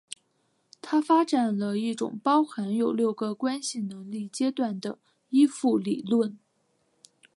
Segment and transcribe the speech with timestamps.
[0.81, 4.97] 他发展了一种包含有六个关系能力阶段的
[5.29, 6.39] 依附理论。